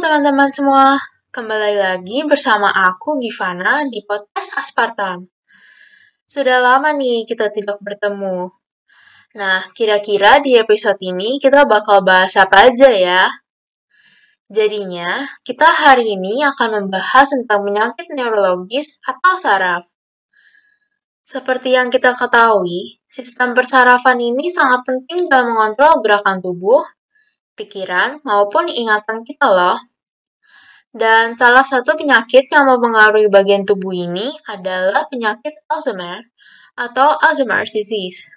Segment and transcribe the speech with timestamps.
[0.00, 0.96] Teman-teman semua,
[1.28, 5.28] kembali lagi bersama aku Givana di podcast Aspartam.
[6.24, 8.48] Sudah lama nih kita tidak bertemu.
[9.36, 13.28] Nah, kira-kira di episode ini kita bakal bahas apa aja ya?
[14.48, 19.84] Jadinya, kita hari ini akan membahas tentang penyakit neurologis atau saraf.
[21.20, 26.88] Seperti yang kita ketahui, sistem persarafan ini sangat penting dalam mengontrol gerakan tubuh,
[27.52, 29.89] pikiran, maupun ingatan kita loh.
[30.90, 36.26] Dan salah satu penyakit yang mempengaruhi bagian tubuh ini adalah penyakit Alzheimer
[36.74, 38.34] atau Alzheimer's disease.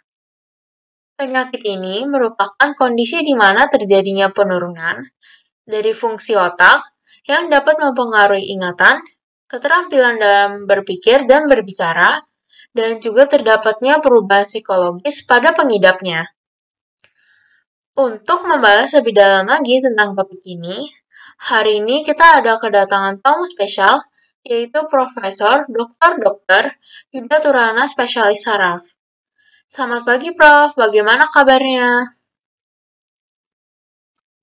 [1.18, 5.02] Penyakit ini merupakan kondisi di mana terjadinya penurunan
[5.66, 6.94] dari fungsi otak
[7.26, 9.02] yang dapat mempengaruhi ingatan,
[9.50, 12.22] keterampilan dalam berpikir dan berbicara,
[12.74, 16.30] dan juga terdapatnya perubahan psikologis pada pengidapnya.
[17.94, 20.90] Untuk membahas lebih dalam lagi tentang topik ini,
[21.44, 24.00] hari ini kita ada kedatangan tamu spesial,
[24.48, 26.12] yaitu Profesor Dr.
[26.24, 26.64] Dr.
[27.12, 28.88] Yuda Turana Spesialis Saraf.
[29.68, 30.72] Selamat pagi, Prof.
[30.80, 32.16] Bagaimana kabarnya?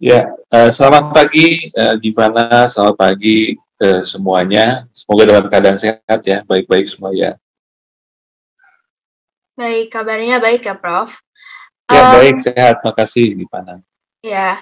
[0.00, 2.68] Ya, uh, selamat pagi, uh, Gimana?
[2.68, 4.84] Selamat pagi uh, semuanya.
[4.92, 7.36] Semoga dalam keadaan sehat ya, baik-baik semua ya.
[9.56, 11.16] Baik, kabarnya baik ya, Prof.
[11.88, 12.80] Ya, um, baik, sehat.
[12.80, 13.84] Makasih, Gimana.
[14.24, 14.60] Ya,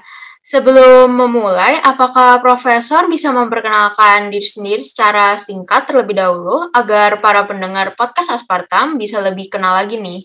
[0.49, 7.93] sebelum memulai, apakah Profesor bisa memperkenalkan diri sendiri secara singkat terlebih dahulu agar para pendengar
[7.93, 10.25] podcast Aspartam bisa lebih kenal lagi nih?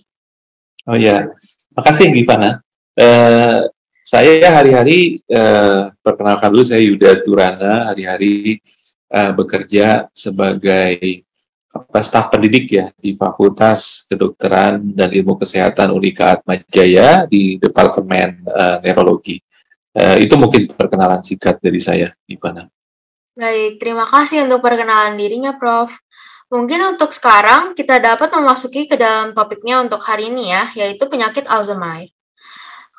[0.88, 1.28] Oh ya,
[1.76, 2.64] makasih Givana.
[2.96, 3.68] Uh,
[4.08, 8.64] saya hari-hari uh, perkenalkan dulu saya Yuda Turana, hari-hari
[9.12, 11.28] uh, bekerja sebagai
[12.00, 19.42] staf pendidik ya di Fakultas Kedokteran dan Ilmu Kesehatan Unika Atmajaya di Departemen uh, Neurologi.
[19.94, 22.66] Uh, itu mungkin perkenalan singkat dari saya, Ivana.
[23.38, 25.94] Baik, terima kasih untuk perkenalan dirinya, Prof.
[26.50, 31.50] Mungkin untuk sekarang kita dapat memasuki ke dalam topiknya untuk hari ini ya, yaitu penyakit
[31.50, 32.10] Alzheimer.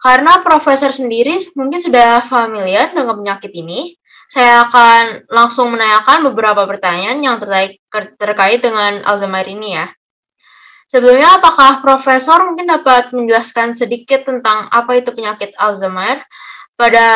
[0.02, 3.94] Karena profesor sendiri mungkin sudah familiar dengan penyakit ini,
[4.26, 7.78] saya akan langsung menanyakan beberapa pertanyaan yang terkait,
[8.18, 9.86] terkait dengan Alzheimer ini ya.
[10.90, 16.22] Sebelumnya, apakah Profesor mungkin dapat menjelaskan sedikit tentang apa itu penyakit Alzheimer
[16.74, 17.06] pada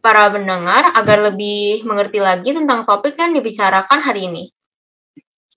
[0.00, 4.44] para pendengar agar lebih mengerti lagi tentang topik yang dibicarakan hari ini?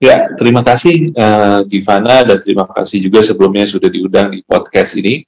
[0.02, 5.22] Ya, terima kasih uh, Givana dan terima kasih juga sebelumnya sudah diundang di podcast ini.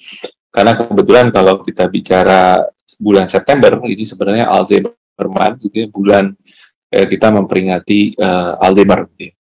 [0.50, 2.59] Karena kebetulan kalau kita bicara
[2.98, 6.34] bulan September, ini sebenarnya Alzheimer Alzheimer gitu ya bulan
[6.91, 9.34] eh, kita memperingati uh, Alzheimer gitu ya.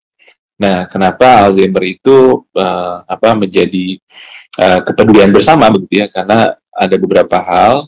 [0.61, 3.97] Nah, kenapa Alzheimer itu uh, apa menjadi
[4.61, 6.07] uh, kepedulian bersama begitu ya?
[6.11, 7.87] Karena ada beberapa hal.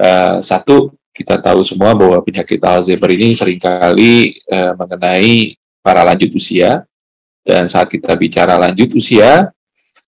[0.00, 5.54] Uh, satu, kita tahu semua bahwa penyakit Alzheimer ini sering kali uh, mengenai
[5.84, 6.86] para lanjut usia.
[7.40, 9.48] Dan saat kita bicara lanjut usia,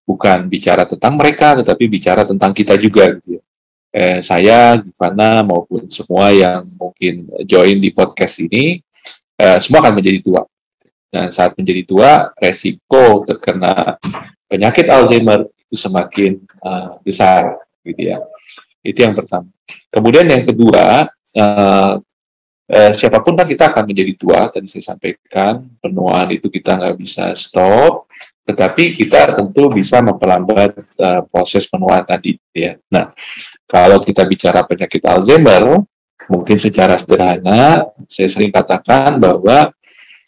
[0.04, 3.42] bukan bicara tentang mereka, tetapi bicara tentang kita juga gitu ya
[3.92, 8.80] eh, saya, Gimana maupun semua yang mungkin join di podcast ini,
[9.36, 10.42] eh, semua akan menjadi tua.
[11.12, 14.00] Dan saat menjadi tua, resiko terkena
[14.48, 18.19] penyakit Alzheimer itu semakin uh, besar, gitu ya.
[18.82, 19.47] Itu yang pertama.
[19.93, 21.06] Kemudian yang kedua,
[21.38, 21.94] uh,
[22.66, 24.50] uh, siapa pun kan kita akan menjadi tua.
[24.50, 28.10] Tadi saya sampaikan, penuaan itu kita nggak bisa stop,
[28.43, 32.75] tetapi kita tentu bisa memperlambat uh, proses penuaan tadi, ya.
[32.91, 33.15] Nah,
[33.70, 35.78] kalau kita bicara penyakit Alzheimer,
[36.26, 39.70] mungkin secara sederhana, saya sering katakan bahwa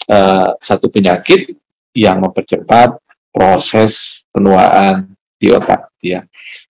[0.06, 1.58] uh, satu penyakit
[1.90, 2.98] yang mempercepat
[3.34, 6.22] proses penuaan di otak, ya.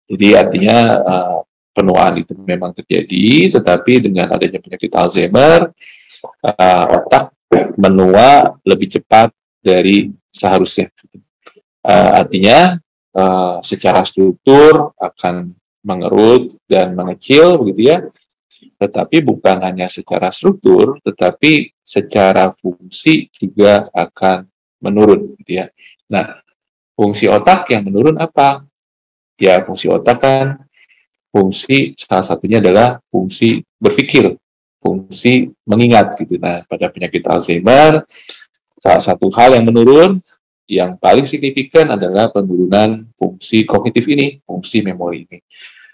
[0.08, 1.40] Jadi artinya uh,
[1.73, 5.73] penuaan itu memang terjadi, tetapi dengan adanya penyakit Alzheimer,
[6.46, 7.34] uh, otak
[7.78, 9.34] menua lebih cepat
[9.64, 10.91] dari seharusnya.
[11.84, 12.78] Uh, artinya
[13.16, 15.52] uh, secara struktur akan
[15.84, 17.97] mengerut dan mengecil begitu ya.
[18.79, 24.47] Tetapi bukan hanya secara struktur, tetapi secara fungsi juga akan
[24.84, 25.67] menurun gitu ya.
[26.11, 26.44] Nah,
[26.96, 28.64] fungsi otak yang menurun apa?
[29.38, 30.64] Ya, fungsi otak kan
[31.34, 34.38] fungsi salah satunya adalah fungsi berpikir,
[34.78, 36.38] fungsi mengingat gitu.
[36.38, 38.06] Nah, pada penyakit Alzheimer
[38.78, 40.22] salah satu hal yang menurun
[40.70, 45.41] yang paling signifikan adalah penurunan fungsi kognitif ini, fungsi memori ini.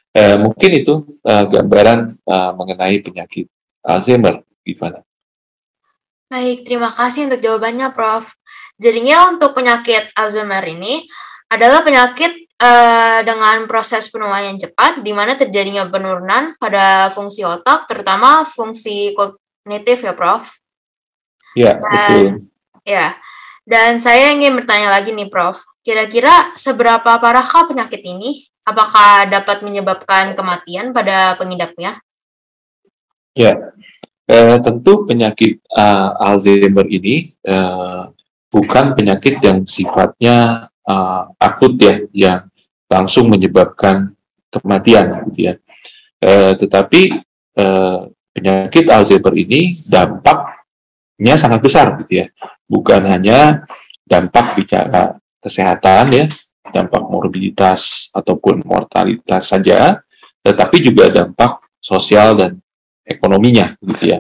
[0.09, 3.47] Eh, mungkin itu uh, gambaran uh, mengenai penyakit
[3.85, 5.05] Alzheimer, Ivana.
[6.29, 8.29] Baik, terima kasih untuk jawabannya, Prof.
[8.77, 11.05] Jadinya untuk penyakit Alzheimer ini
[11.49, 17.87] adalah penyakit uh, dengan proses penuaan yang cepat, di mana terjadinya penurunan pada fungsi otak,
[17.87, 20.45] terutama fungsi kognitif ya, Prof.
[21.57, 22.45] Ya, betul.
[22.85, 23.17] Ya,
[23.65, 25.63] dan saya ingin bertanya lagi nih, Prof.
[25.81, 28.45] Kira-kira seberapa parahkah penyakit ini?
[28.67, 31.97] Apakah dapat menyebabkan kematian pada pengidapnya?
[33.33, 33.73] Ya,
[34.29, 38.13] eh, tentu penyakit uh, Alzheimer ini uh,
[38.53, 42.48] bukan penyakit yang sifatnya uh, akut ya, yang
[42.89, 44.11] langsung menyebabkan
[44.49, 45.53] kematian, gitu ya.
[46.19, 47.21] Uh, tetapi
[47.55, 52.27] uh, penyakit Alzheimer ini dampaknya sangat besar, gitu ya
[52.69, 53.65] bukan hanya
[54.05, 56.25] dampak bicara kesehatan ya,
[56.69, 60.05] dampak morbiditas ataupun mortalitas saja,
[60.45, 62.51] tetapi juga dampak sosial dan
[63.01, 64.19] ekonominya gitu ya.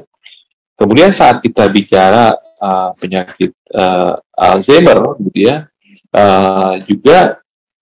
[0.73, 5.69] Kemudian saat kita bicara uh, penyakit uh, Alzheimer gitu ya,
[6.15, 7.38] uh, juga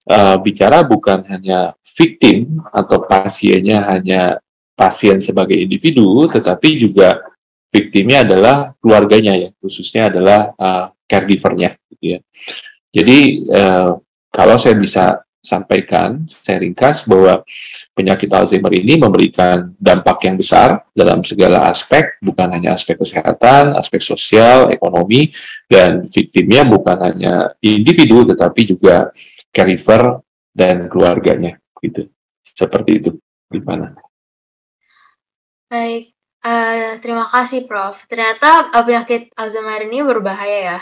[0.07, 4.41] uh, bicara bukan hanya victim atau pasiennya hanya
[4.77, 7.21] pasien sebagai individu, tetapi juga
[7.73, 12.19] victimnya adalah keluarganya ya, khususnya adalah uh, caregivernya gitu ya.
[12.93, 13.19] Jadi
[13.49, 13.97] uh,
[14.31, 17.39] kalau saya bisa sampaikan, saya ringkas bahwa
[17.95, 24.03] penyakit Alzheimer ini memberikan dampak yang besar dalam segala aspek, bukan hanya aspek kesehatan, aspek
[24.03, 25.31] sosial, ekonomi,
[25.71, 29.09] dan victimnya bukan hanya individu, tetapi juga
[29.57, 30.21] caregiver
[30.53, 32.13] dan keluarganya, gitu.
[32.45, 33.11] Seperti itu,
[33.49, 33.97] gimana?
[35.67, 36.13] Baik,
[36.47, 38.07] Uh, terima kasih Prof.
[38.07, 40.79] Ternyata uh, penyakit Alzheimer ini berbahaya ya.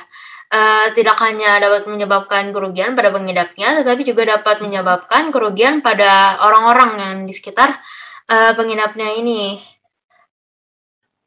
[0.54, 6.92] Uh, tidak hanya dapat menyebabkan kerugian pada pengidapnya, tetapi juga dapat menyebabkan kerugian pada orang-orang
[7.02, 7.82] yang di sekitar
[8.30, 9.58] uh, pengidapnya ini.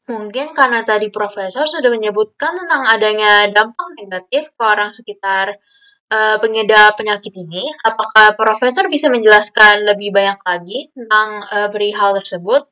[0.06, 5.58] Mungkin karena tadi Profesor sudah menyebutkan tentang adanya dampak negatif ke orang sekitar
[6.12, 12.68] uh, pengidap penyakit ini, apakah Profesor bisa menjelaskan lebih banyak lagi tentang uh, perihal tersebut?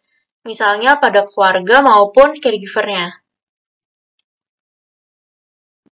[0.47, 3.19] misalnya pada keluarga maupun caregivernya.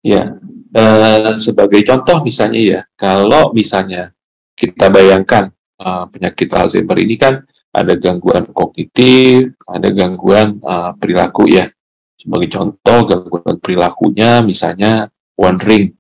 [0.05, 0.37] Ya,
[0.77, 4.13] eh, sebagai contoh misalnya ya, kalau misalnya
[4.53, 5.49] kita bayangkan
[5.81, 7.41] eh, penyakit Alzheimer ini kan
[7.73, 11.65] ada gangguan kognitif, ada gangguan eh, perilaku ya.
[12.13, 15.91] Sebagai contoh gangguan perilakunya misalnya wandering,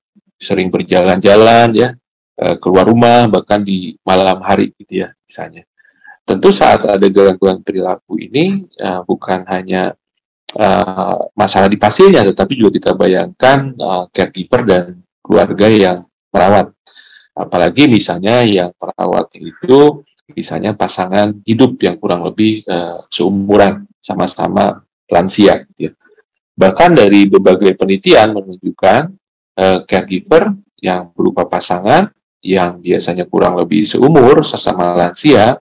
[0.43, 1.95] sering berjalan-jalan ya,
[2.43, 5.63] eh, keluar rumah bahkan di malam hari gitu ya misalnya.
[6.23, 9.91] Tentu saat ada gangguan perilaku ini uh, bukan hanya
[10.55, 13.75] uh, masalah di pasiennya, tetapi juga kita bayangkan
[14.15, 14.83] caregiver dan
[15.19, 16.71] keluarga yang merawat.
[17.35, 19.99] Apalagi misalnya yang merawat itu
[20.31, 22.63] misalnya pasangan hidup yang kurang lebih
[23.11, 24.79] seumuran sama-sama
[25.11, 25.67] lansia.
[25.75, 25.93] Gitu ya.
[26.55, 29.11] Bahkan dari berbagai penelitian menunjukkan
[29.57, 30.53] uh, caregiver
[30.83, 32.11] yang berupa pasangan
[32.43, 35.55] yang biasanya kurang lebih seumur sesama lansia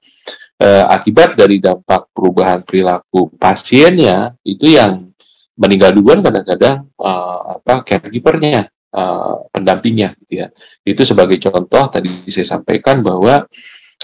[0.58, 5.10] eh, akibat dari dampak perubahan perilaku pasiennya itu yang
[5.54, 10.46] meninggal duluan kadang-kadang eh, apa caregivernya eh, pendampingnya gitu ya.
[10.82, 13.46] Itu sebagai contoh tadi saya sampaikan bahwa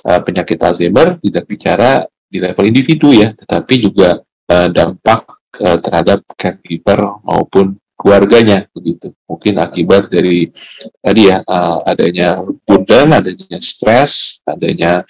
[0.06, 7.19] eh, penyakit Alzheimer tidak bicara di level individu ya tetapi juga eh, dampak terhadap caregiver
[7.27, 9.10] maupun keluarganya begitu.
[9.26, 10.55] Mungkin akibat dari
[11.02, 15.02] tadi ya uh, adanya burden, adanya stres, adanya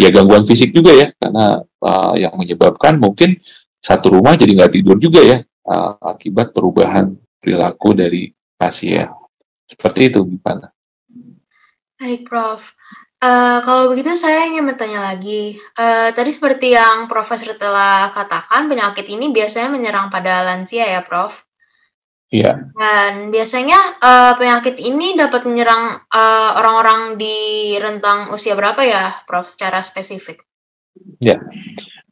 [0.00, 3.36] ya gangguan fisik juga ya karena uh, yang menyebabkan mungkin
[3.84, 9.12] satu rumah jadi nggak tidur juga ya uh, akibat perubahan perilaku dari pasien.
[9.68, 10.72] Seperti itu gimana?
[12.00, 12.72] Baik, Prof.
[13.20, 15.60] Uh, kalau begitu saya ingin bertanya lagi.
[15.76, 21.44] Uh, tadi seperti yang Profesor telah katakan, penyakit ini biasanya menyerang pada lansia ya, Prof.
[22.30, 22.70] Iya.
[22.78, 29.50] Dan biasanya, uh, penyakit ini dapat menyerang, uh, orang-orang di rentang usia berapa ya, Prof,
[29.50, 30.46] secara spesifik?
[31.18, 31.42] Ya.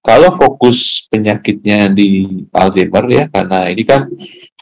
[0.03, 4.11] Kalau fokus penyakitnya di Alzheimer ya, karena ini kan,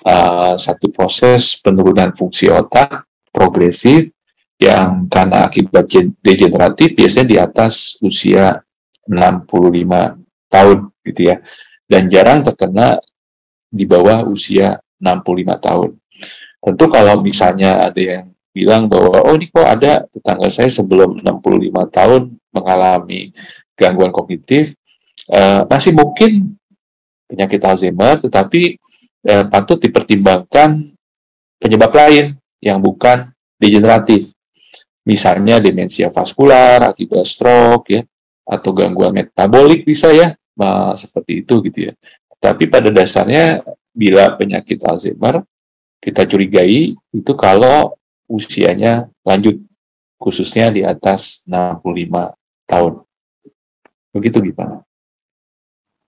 [0.04, 4.12] uh, satu proses penurunan fungsi otak progresif
[4.60, 5.88] yang karena akibat
[6.20, 8.60] degeneratif biasanya di atas usia
[9.08, 11.36] 65 tahun gitu ya,
[11.88, 12.96] dan jarang terkena
[13.68, 15.90] di bawah usia 65 tahun.
[16.62, 21.92] Tentu kalau misalnya ada yang bilang bahwa oh ini kok ada tetangga saya sebelum 65
[21.92, 22.22] tahun
[22.56, 23.36] mengalami
[23.76, 24.72] gangguan kognitif,
[25.28, 26.56] uh, masih mungkin
[27.28, 28.80] penyakit Alzheimer, tetapi
[29.28, 30.96] uh, patut dipertimbangkan
[31.60, 33.28] penyebab lain yang bukan
[33.60, 34.32] degeneratif.
[35.06, 38.02] Misalnya demensia vaskular akibat stroke ya,
[38.42, 40.34] atau gangguan metabolik bisa ya,
[40.96, 41.92] seperti itu gitu ya.
[42.40, 43.62] Tapi pada dasarnya
[43.96, 45.40] bila penyakit Alzheimer
[46.04, 47.96] kita curigai itu kalau
[48.28, 49.58] usianya lanjut
[50.20, 52.36] khususnya di atas 65
[52.68, 52.94] tahun.
[54.12, 54.84] Begitu gimana?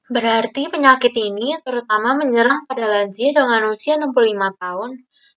[0.09, 4.91] Berarti penyakit ini terutama menyerang pada lansia dengan usia 65 tahun,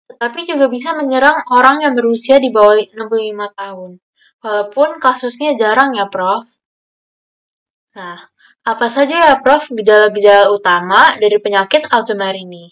[0.08, 4.00] tetapi juga bisa menyerang orang yang berusia di bawah 65 tahun.
[4.42, 6.48] Walaupun kasusnya jarang ya, Prof.
[8.00, 8.31] Nah,
[8.62, 12.70] apa saja ya, Prof, gejala-gejala utama dari penyakit Alzheimer ini?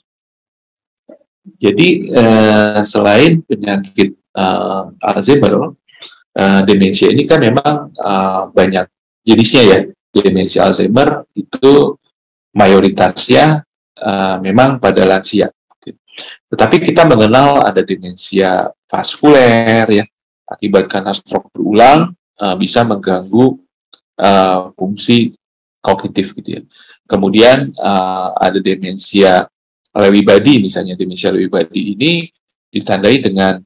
[1.59, 5.73] Jadi, eh, selain penyakit eh, Alzheimer,
[6.37, 8.85] eh, demensia ini kan memang eh, banyak
[9.25, 9.79] jenisnya ya
[10.13, 11.97] demensia Alzheimer itu
[12.53, 13.61] mayoritasnya
[13.99, 15.53] uh, memang pada lansia.
[16.49, 20.03] Tetapi kita mengenal ada demensia vaskuler ya,
[20.49, 23.55] akibat karena stroke berulang uh, bisa mengganggu
[24.19, 25.31] uh, fungsi
[25.79, 26.61] kognitif gitu ya.
[27.07, 29.47] Kemudian uh, ada demensia
[29.89, 32.29] Lewy body misalnya demensia Lewy body ini
[32.69, 33.57] ditandai dengan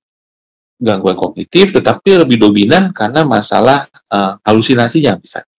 [0.80, 5.52] gangguan kognitif tetapi lebih dominan karena masalah uh, halusinasinya misalnya.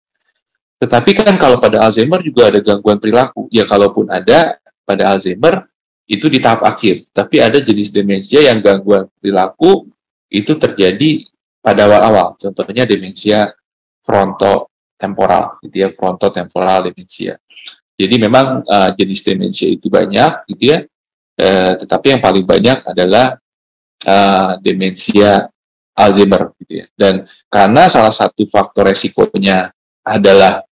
[0.80, 3.48] Tetapi kan kalau pada Alzheimer juga ada gangguan perilaku.
[3.48, 5.64] Ya kalaupun ada pada Alzheimer
[6.04, 7.08] itu di tahap akhir.
[7.14, 9.88] Tapi ada jenis demensia yang gangguan perilaku
[10.28, 11.24] itu terjadi
[11.64, 12.36] pada awal-awal.
[12.36, 13.48] Contohnya demensia
[14.94, 17.34] frontotemporal, gitu ya, frontotemporal demensia.
[17.94, 20.78] Jadi memang uh, jenis demensia itu banyak, gitu ya.
[21.34, 23.36] Uh, tetapi yang paling banyak adalah
[24.06, 25.50] uh, demensia
[25.94, 26.86] Alzheimer, gitu ya.
[26.94, 29.70] Dan karena salah satu faktor resikonya
[30.02, 30.62] adalah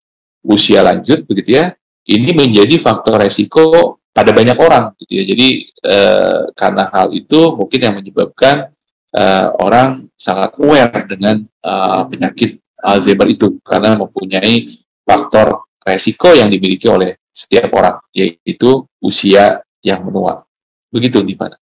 [0.43, 1.75] usia lanjut begitu ya,
[2.11, 5.25] ini menjadi faktor resiko pada banyak orang gitu ya.
[5.25, 8.69] Jadi eh, karena hal itu mungkin yang menyebabkan
[9.15, 14.67] eh, orang sangat aware dengan eh, penyakit Alzheimer itu karena mempunyai
[15.07, 20.45] faktor resiko yang dimiliki oleh setiap orang yaitu usia yang menua.
[20.93, 21.57] Begitu gimana?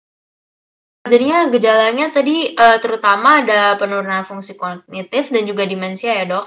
[1.08, 6.46] Jadinya gejalanya tadi uh, terutama ada penurunan fungsi kognitif dan juga demensia ya dok.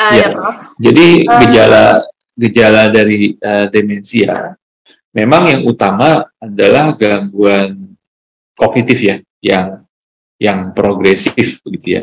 [0.00, 1.84] Uh, ya, ya Jadi uh, gejala
[2.36, 4.56] gejala dari uh, demensia
[5.10, 7.98] memang yang utama adalah gangguan
[8.54, 9.82] kognitif ya, yang
[10.40, 12.02] yang progresif begitu ya.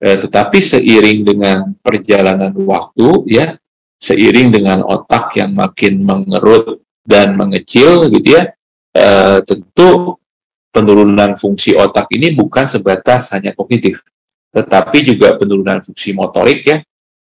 [0.00, 3.52] Uh, tetapi seiring dengan perjalanan waktu ya,
[4.00, 8.48] seiring dengan otak yang makin mengerut dan mengecil gitu ya,
[8.96, 10.16] uh, tentu
[10.72, 14.00] penurunan fungsi otak ini bukan sebatas hanya kognitif,
[14.56, 16.80] tetapi juga penurunan fungsi motorik ya,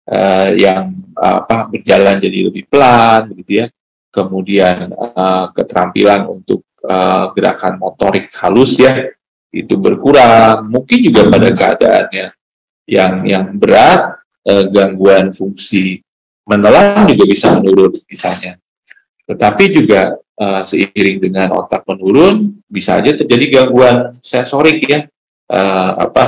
[0.07, 3.67] uh, yang apa berjalan jadi lebih pelan begitu ya.
[4.15, 9.11] Kemudian uh, keterampilan untuk uh, gerakan motorik halus ya
[9.51, 12.40] itu berkurang mungkin juga pada keadaannya
[12.91, 14.19] yang yang berat
[14.51, 16.03] uh, gangguan fungsi
[16.43, 18.59] menelan juga bisa menurun misalnya
[19.31, 25.07] tetapi juga uh, seiring dengan otak menurun bisa aja terjadi gangguan sensorik ya.
[25.51, 26.25] Uh, apa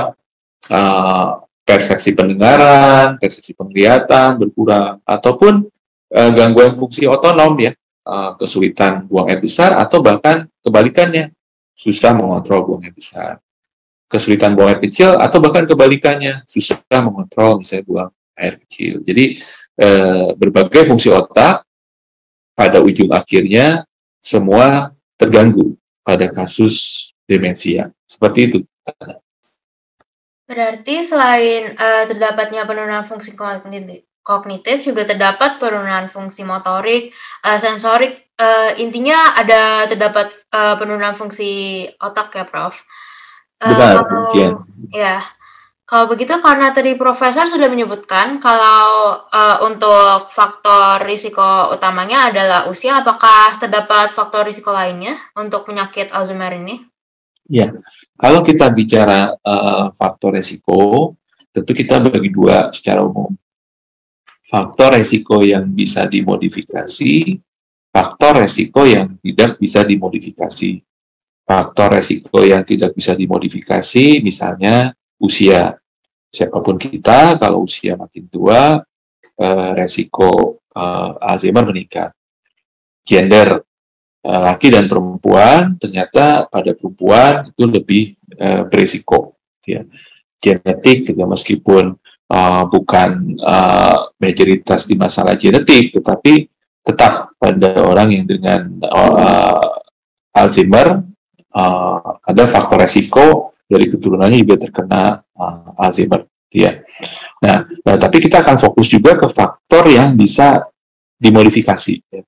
[0.71, 1.27] uh,
[1.63, 5.67] persepsi pendengaran, persepsi penglihatan berkurang, ataupun
[6.11, 7.71] uh, gangguan fungsi otonom ya,
[8.07, 11.31] uh, kesulitan buang air besar, atau bahkan kebalikannya,
[11.71, 13.42] susah mengontrol buang air besar.
[14.13, 19.01] Kesulitan buang air kecil, atau bahkan kebalikannya, susah mengontrol misalnya buang air kecil.
[19.01, 19.41] Jadi
[19.81, 21.65] uh, berbagai fungsi otak
[22.53, 23.89] pada ujung akhirnya
[24.21, 25.73] semua terganggu
[26.05, 27.89] pada kasus demensia.
[28.05, 28.59] Seperti itu.
[30.45, 33.33] Berarti selain uh, terdapatnya penurunan fungsi
[34.21, 37.09] kognitif, juga terdapat penurunan fungsi motorik,
[37.41, 38.29] uh, sensorik.
[38.37, 42.77] Uh, intinya ada terdapat uh, penurunan fungsi otak ya, Prof.
[43.63, 44.51] Uh, Benar, kalau,
[44.91, 45.23] Ya.
[45.83, 53.03] Kalau begitu karena tadi Profesor sudah menyebutkan kalau uh, untuk faktor risiko utamanya adalah usia,
[53.03, 56.81] apakah terdapat faktor risiko lainnya untuk penyakit Alzheimer ini?
[57.51, 57.69] Ya,
[58.15, 61.13] kalau kita bicara uh, faktor resiko,
[61.51, 63.35] tentu kita bagi dua secara umum.
[64.47, 67.37] Faktor resiko yang bisa dimodifikasi,
[67.91, 70.79] faktor resiko yang tidak bisa dimodifikasi.
[71.43, 75.75] Faktor resiko yang tidak bisa dimodifikasi, misalnya usia.
[76.33, 82.15] Siapa pun kita, kalau usia makin tua, uh, resiko uh, Alzheimer meningkat.
[83.03, 83.59] Gender,
[84.23, 88.03] Eh, laki dan perempuan ternyata pada perempuan itu lebih
[88.39, 89.35] uh, berisiko
[89.67, 89.83] ya
[90.39, 91.91] genetik gitu, meskipun
[92.31, 96.47] uh, bukan uh, mayoritas di masalah genetik tetapi
[96.87, 99.83] tetap pada orang yang dengan uh,
[100.31, 101.03] Alzheimer
[101.53, 103.25] uh, ada faktor resiko
[103.65, 106.81] dari keturunannya juga terkena uh, Alzheimer ya.
[107.41, 110.61] Nah, nah tapi kita akan fokus juga ke faktor yang bisa
[111.17, 112.21] dimodifikasi ya.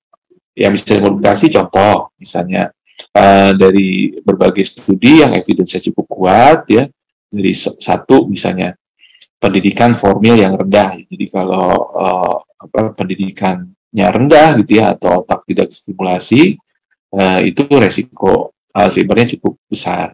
[0.55, 2.71] Yang bisa dimodifikasi contoh misalnya
[3.13, 6.87] uh, dari berbagai studi yang evidence cukup kuat ya.
[7.29, 8.71] Dari satu misalnya
[9.35, 10.95] pendidikan formil yang rendah.
[11.03, 16.59] Jadi kalau uh, apa, pendidikan otaknya rendah gitu ya atau otak tidak stimulasi
[17.15, 20.11] uh, itu resiko Alzheimer-nya cukup besar.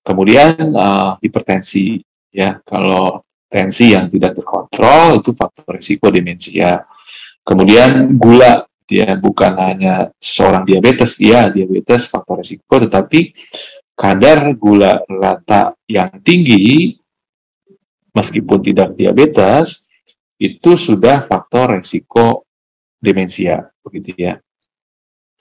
[0.00, 2.00] Kemudian uh, hipertensi
[2.32, 3.20] ya kalau
[3.52, 6.80] tensi yang tidak terkontrol itu faktor resiko demensia.
[7.44, 13.32] Kemudian gula ya bukan hanya seorang diabetes ya diabetes faktor resiko tetapi
[13.92, 16.96] kadar gula rata yang tinggi
[18.12, 19.88] meskipun tidak diabetes
[20.40, 22.48] itu sudah faktor resiko
[22.98, 24.34] demensia begitu ya.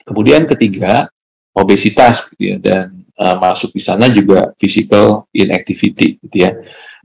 [0.06, 1.10] Kemudian ketiga
[1.52, 6.52] obesitas gitu ya dan uh, masuk di sana juga physical inactivity gitu ya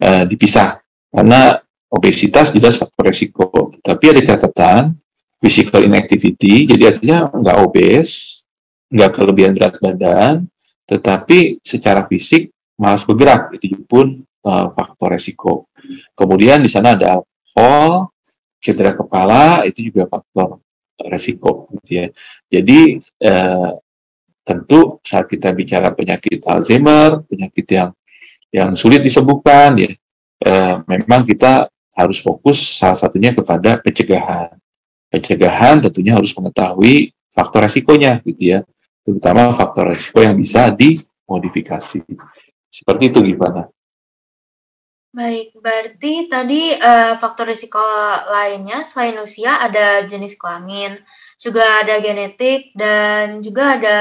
[0.02, 0.80] uh, dipisah.
[1.10, 1.58] Karena
[1.90, 4.98] obesitas jelas faktor resiko tapi ada catatan
[5.38, 8.42] physical inactivity jadi artinya nggak obes
[8.90, 10.34] nggak kelebihan berat badan
[10.86, 15.66] tetapi secara fisik malas bergerak itu pun uh, faktor resiko.
[16.14, 18.14] Kemudian di sana ada alkohol
[18.62, 20.62] cedera kepala itu juga faktor
[21.10, 22.06] resiko gitu ya.
[22.46, 23.70] Jadi uh,
[24.46, 27.90] tentu saat kita bicara penyakit Alzheimer, penyakit yang
[28.54, 29.90] yang sulit disembuhkan, ya,
[30.46, 31.66] eh, memang kita
[31.98, 34.54] harus fokus salah satunya kepada pencegahan.
[35.10, 38.60] Pencegahan tentunya harus mengetahui faktor resikonya, gitu ya,
[39.02, 42.06] terutama faktor resiko yang bisa dimodifikasi.
[42.70, 43.66] Seperti itu, gimana?
[45.16, 47.80] Baik, berarti tadi uh, faktor risiko
[48.28, 51.00] lainnya selain usia ada jenis kelamin,
[51.40, 53.98] juga ada genetik, dan juga ada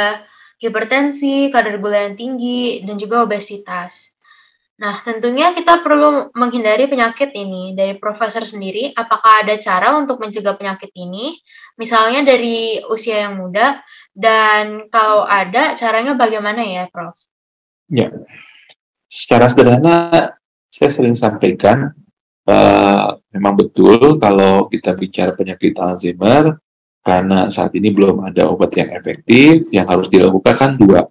[0.60, 4.16] hipertensi, kadar gula yang tinggi, dan juga obesitas.
[4.76, 7.72] Nah, tentunya kita perlu menghindari penyakit ini.
[7.72, 11.40] Dari profesor sendiri, apakah ada cara untuk mencegah penyakit ini?
[11.80, 13.80] Misalnya dari usia yang muda,
[14.12, 17.16] dan kalau ada, caranya bagaimana ya, Prof?
[17.88, 18.12] Ya,
[19.08, 20.36] secara sederhana,
[20.76, 21.96] saya sering sampaikan,
[22.48, 26.60] uh, memang betul kalau kita bicara penyakit Alzheimer,
[27.06, 31.06] karena saat ini belum ada obat yang efektif, yang harus dilakukan kan dua.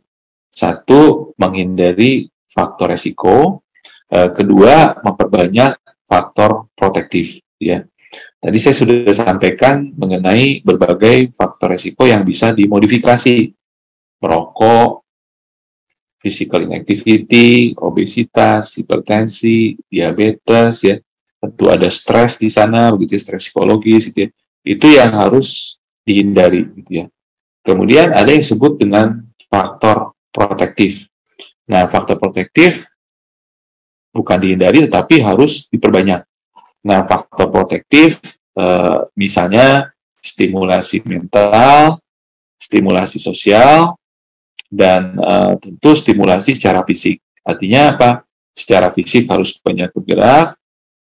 [0.51, 3.63] Satu, menghindari faktor resiko.
[4.11, 7.39] Eh, kedua, memperbanyak faktor protektif.
[7.63, 7.87] Ya.
[8.43, 13.55] Tadi saya sudah sampaikan mengenai berbagai faktor resiko yang bisa dimodifikasi.
[14.19, 15.07] Merokok,
[16.19, 20.99] physical inactivity, obesitas, hipertensi, diabetes, ya.
[21.39, 24.29] Tentu ada stres di sana, begitu ya, stres psikologis, gitu ya.
[24.65, 27.07] Itu yang harus dihindari gitu ya.
[27.65, 31.09] Kemudian ada yang disebut dengan faktor protektif.
[31.65, 32.85] Nah, faktor protektif
[34.13, 36.23] bukan dihindari tetapi harus diperbanyak.
[36.85, 38.21] Nah, faktor protektif
[38.55, 39.91] eh, misalnya
[40.21, 42.01] stimulasi mental,
[42.61, 43.97] stimulasi sosial,
[44.69, 47.25] dan eh, tentu stimulasi secara fisik.
[47.45, 48.11] Artinya apa?
[48.53, 50.61] Secara fisik harus banyak bergerak,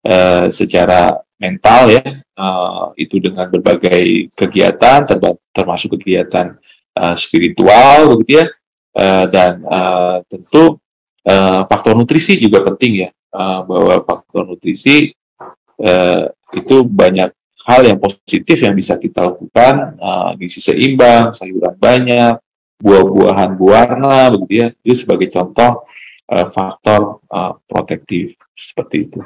[0.08, 2.02] eh, secara mental ya
[2.36, 5.04] uh, itu dengan berbagai kegiatan
[5.52, 6.56] termasuk kegiatan
[6.96, 8.46] uh, spiritual begitu ya
[8.96, 10.80] uh, dan uh, tentu
[11.28, 15.12] uh, faktor nutrisi juga penting ya uh, bahwa faktor nutrisi
[15.80, 17.30] uh, itu banyak
[17.66, 22.38] hal yang positif yang bisa kita lakukan uh, gizi seimbang sayuran banyak
[22.78, 25.84] buah-buahan berwarna begitu ya itu sebagai contoh
[26.30, 29.20] uh, faktor uh, protektif seperti itu.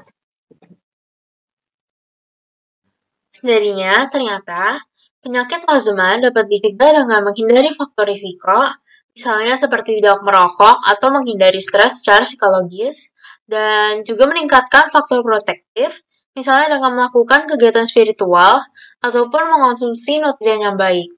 [3.40, 4.84] Jadinya, ternyata
[5.24, 8.68] penyakit Alzheimer dapat dicegah dengan menghindari faktor risiko,
[9.16, 13.12] misalnya seperti tidak merokok atau menghindari stres secara psikologis,
[13.48, 16.04] dan juga meningkatkan faktor protektif,
[16.36, 18.62] misalnya dengan melakukan kegiatan spiritual
[19.02, 21.10] ataupun mengonsumsi nutrien yang baik.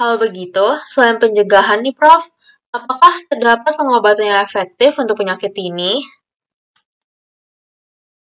[0.00, 2.24] Hal begitu, selain pencegahan nih Prof,
[2.72, 6.00] apakah terdapat pengobatan yang efektif untuk penyakit ini?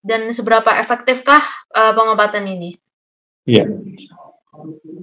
[0.02, 1.40] Dan seberapa efektifkah
[1.72, 2.76] uh, pengobatan ini?
[3.46, 3.66] Iya,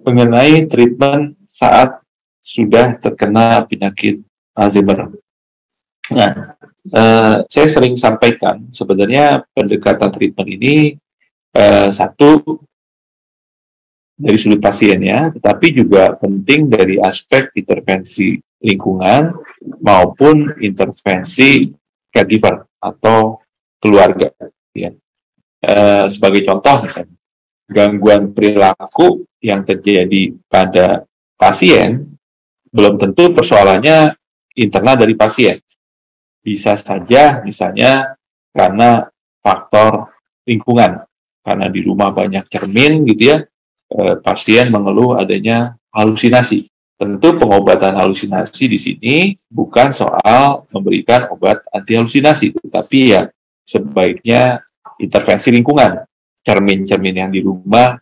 [0.03, 1.99] mengenai treatment saat
[2.43, 4.23] sudah terkena penyakit
[4.55, 5.11] Alzheimer.
[6.11, 6.31] Nah,
[6.91, 10.75] uh, saya sering sampaikan sebenarnya pendekatan treatment ini
[11.55, 12.59] uh, satu
[14.19, 19.31] dari sudut pasiennya, tetapi juga penting dari aspek intervensi lingkungan
[19.79, 21.71] maupun intervensi
[22.11, 23.39] caregiver atau
[23.79, 24.27] keluarga
[24.73, 24.91] ya.
[25.59, 25.73] E,
[26.07, 27.15] sebagai contoh misalnya,
[27.69, 31.05] gangguan perilaku yang terjadi pada
[31.37, 32.17] pasien
[32.69, 34.13] belum tentu persoalannya
[34.57, 35.57] internal dari pasien.
[36.39, 38.15] Bisa saja misalnya
[38.55, 39.05] karena
[39.39, 40.11] faktor
[40.47, 41.05] lingkungan,
[41.45, 43.37] karena di rumah banyak cermin gitu ya,
[43.91, 46.69] e, pasien mengeluh adanya halusinasi.
[46.99, 49.15] Tentu pengobatan halusinasi di sini
[49.47, 53.31] bukan soal memberikan obat anti halusinasi, tetapi ya
[53.69, 54.65] sebaiknya
[54.97, 56.01] intervensi lingkungan,
[56.41, 57.93] cermin-cermin yang di rumah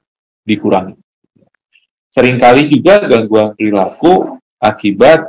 [0.47, 0.95] dikurangi.
[2.07, 5.27] sering kali juga gangguan perilaku akibat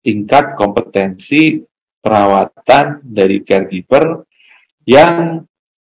[0.00, 1.60] tingkat kompetensi
[2.00, 4.24] perawatan dari caregiver
[4.88, 5.44] yang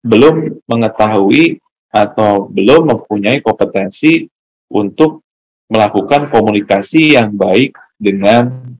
[0.05, 1.57] belum mengetahui
[1.89, 4.29] atau belum mempunyai kompetensi
[4.69, 5.25] untuk
[5.65, 8.75] melakukan komunikasi yang baik dengan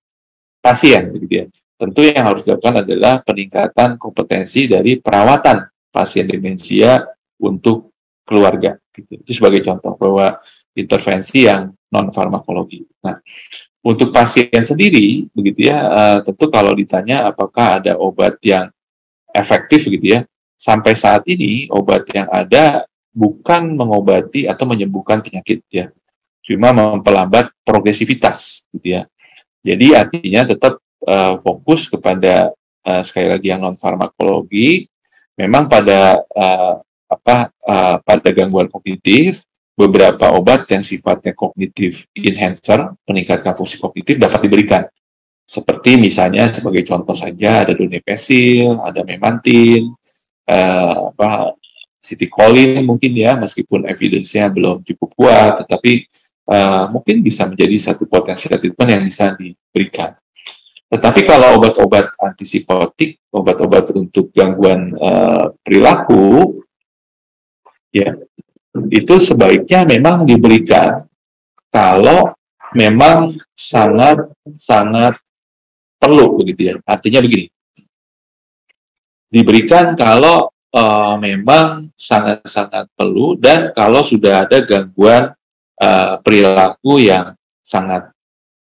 [0.62, 1.46] pasien gitu ya.
[1.76, 7.04] Tentu yang harus dilakukan adalah peningkatan kompetensi dari perawatan pasien demensia
[7.44, 7.92] untuk
[8.24, 9.20] keluarga gitu.
[9.20, 10.40] Itu sebagai contoh bahwa
[10.72, 12.84] intervensi yang non farmakologi.
[13.04, 13.20] Nah,
[13.86, 18.72] untuk pasien sendiri, begitu ya, uh, tentu kalau ditanya apakah ada obat yang
[19.30, 20.20] efektif, gitu ya,
[20.56, 25.94] sampai saat ini obat yang ada bukan mengobati atau menyembuhkan penyakit, ya,
[26.44, 29.02] cuma memperlambat progresivitas, gitu ya.
[29.62, 32.52] Jadi artinya tetap uh, fokus kepada
[32.86, 34.90] uh, sekali lagi yang non farmakologi,
[35.38, 43.54] memang pada uh, apa uh, pada gangguan kognitif beberapa obat yang sifatnya kognitif enhancer, meningkatkan
[43.54, 44.84] fungsi kognitif dapat diberikan.
[45.46, 49.94] Seperti misalnya sebagai contoh saja ada donepezil, ada memantin,
[50.48, 51.54] eh, apa
[52.02, 56.08] citicolin mungkin ya, meskipun evidence-nya belum cukup kuat, tetapi
[56.50, 60.18] eh, mungkin bisa menjadi satu potensial treatment yang bisa diberikan.
[60.96, 66.64] Tetapi kalau obat-obat antipsikotik, obat-obat untuk gangguan eh, perilaku,
[67.92, 68.16] ya
[68.92, 71.04] itu sebaiknya memang diberikan
[71.72, 72.32] kalau
[72.76, 74.24] memang sangat
[74.56, 75.20] sangat
[76.00, 76.76] perlu begitu ya.
[76.84, 77.48] Artinya begini.
[79.32, 85.32] Diberikan kalau uh, memang sangat-sangat perlu dan kalau sudah ada gangguan
[85.80, 88.12] uh, perilaku yang sangat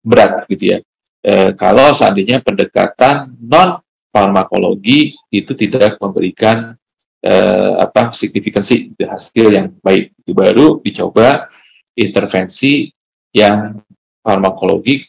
[0.05, 0.79] berat gitu ya.
[1.23, 3.79] Uh, kalau seandainya pendekatan non
[4.13, 6.77] farmakologi itu tidak memberikan
[7.25, 10.13] eh, apa signifikansi hasil yang baik.
[10.21, 11.49] Itu baru dicoba
[11.97, 12.93] intervensi
[13.33, 13.81] yang
[14.21, 15.09] farmakologi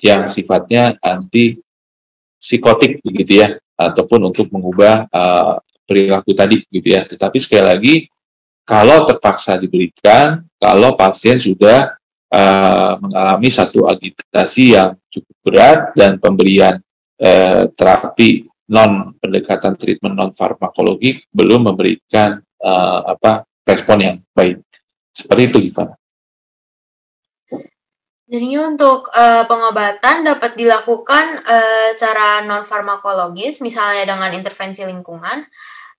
[0.00, 1.58] yang sifatnya anti
[2.38, 7.04] psikotik begitu ya ataupun untuk mengubah uh, perilaku tadi gitu ya.
[7.04, 7.94] Tetapi sekali lagi
[8.64, 11.99] kalau terpaksa diberikan kalau pasien sudah
[12.32, 16.78] uh, mengalami satu agitasi yang cukup berat dan pemberian
[17.22, 24.62] uh, terapi non pendekatan treatment non farmakologi belum memberikan uh, apa respon yang baik.
[25.10, 26.00] Seperti itu gimana?
[28.30, 35.42] Jadi untuk uh, pengobatan dapat dilakukan uh, cara non farmakologis, misalnya dengan intervensi lingkungan,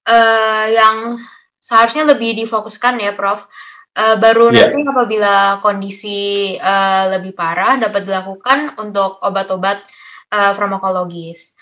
[0.07, 1.19] uh, yang
[1.59, 3.51] seharusnya lebih difokuskan ya, Prof.
[3.91, 4.71] Uh, baru yeah.
[4.71, 9.83] nanti apabila kondisi uh, lebih parah dapat dilakukan untuk obat-obat
[10.31, 11.59] uh, farmakologis.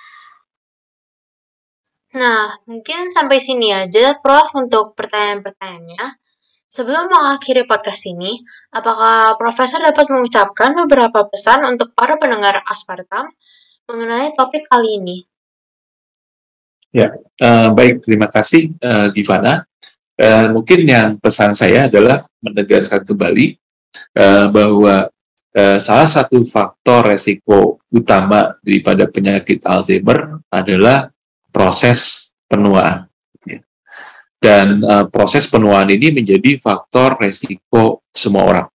[2.10, 6.18] Nah, mungkin sampai sini aja, Prof, untuk pertanyaan-pertanyaannya.
[6.70, 8.42] Sebelum mengakhiri podcast ini,
[8.74, 13.30] apakah Profesor dapat mengucapkan beberapa pesan untuk para pendengar Aspartam
[13.90, 15.18] mengenai topik kali ini?
[16.90, 17.14] Ya,
[17.46, 18.06] uh, baik.
[18.06, 19.69] Terima kasih, uh, Givana.
[20.20, 23.56] Uh, mungkin yang pesan saya adalah menegaskan kembali
[24.20, 25.08] uh, bahwa
[25.56, 31.08] uh, salah satu faktor resiko utama daripada penyakit Alzheimer adalah
[31.56, 33.08] proses penuaan.
[33.48, 33.64] Ya.
[34.44, 38.68] Dan uh, proses penuaan ini menjadi faktor resiko semua orang.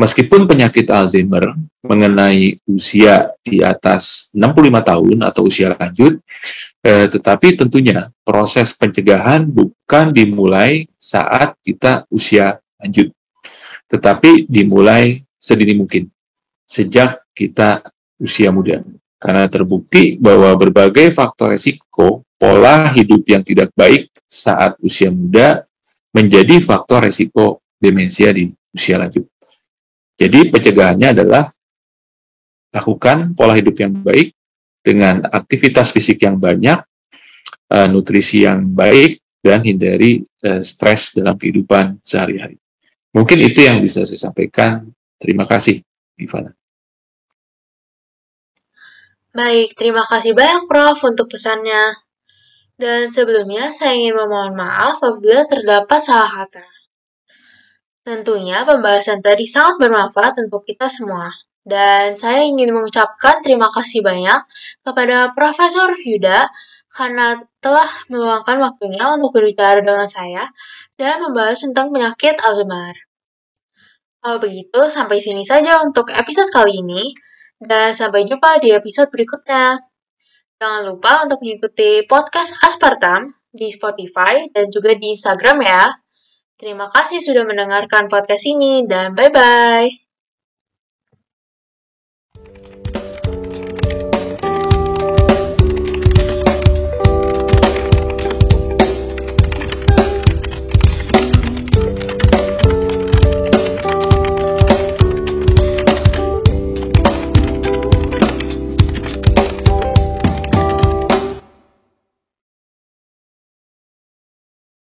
[0.00, 1.52] Meskipun penyakit Alzheimer
[1.84, 6.16] mengenai usia di atas 65 tahun atau usia lanjut,
[6.80, 13.12] eh, tetapi tentunya proses pencegahan bukan dimulai saat kita usia lanjut,
[13.92, 16.08] tetapi dimulai sedini mungkin,
[16.64, 17.84] sejak kita
[18.16, 18.80] usia muda.
[19.20, 25.68] Karena terbukti bahwa berbagai faktor resiko, pola hidup yang tidak baik saat usia muda
[26.16, 29.28] menjadi faktor resiko demensia di usia lanjut.
[30.20, 31.48] Jadi pencegahannya adalah
[32.76, 34.36] lakukan pola hidup yang baik
[34.84, 36.76] dengan aktivitas fisik yang banyak,
[37.72, 42.60] eh, nutrisi yang baik, dan hindari eh, stres dalam kehidupan sehari-hari.
[43.16, 44.92] Mungkin itu yang bisa saya sampaikan.
[45.16, 45.80] Terima kasih,
[46.20, 46.52] Ivana.
[49.30, 51.96] Baik, terima kasih banyak Prof untuk pesannya.
[52.80, 56.79] Dan sebelumnya saya ingin memohon maaf apabila terdapat salah kata.
[58.00, 61.28] Tentunya pembahasan tadi sangat bermanfaat untuk kita semua.
[61.60, 64.40] Dan saya ingin mengucapkan terima kasih banyak
[64.80, 66.48] kepada Profesor Yuda
[66.90, 70.48] karena telah meluangkan waktunya untuk berbicara dengan saya
[70.96, 72.96] dan membahas tentang penyakit Alzheimer.
[74.20, 77.12] Kalau begitu, sampai sini saja untuk episode kali ini.
[77.60, 79.80] Dan sampai jumpa di episode berikutnya.
[80.60, 85.88] Jangan lupa untuk mengikuti podcast Aspartam di Spotify dan juga di Instagram ya.
[86.60, 89.99] Terima kasih sudah mendengarkan podcast ini dan bye-bye.